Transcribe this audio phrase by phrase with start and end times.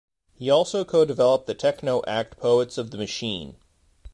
[0.33, 3.57] He also co-developed the techno act Poets of the Machine.